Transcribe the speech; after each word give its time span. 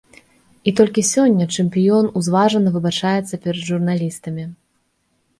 І 0.69 0.71
толькі 0.77 1.01
сёння 1.09 1.45
чэмпіён 1.63 2.07
узважана 2.19 2.69
выбачаецца 2.77 3.39
перад 3.43 3.67
журналістамі. 3.69 4.43